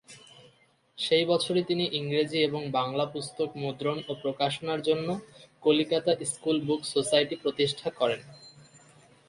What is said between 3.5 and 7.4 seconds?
মুদ্রণ ও প্রকাশনার জন্য ‘কলিকাতা স্কুল বুক সোসাইটি’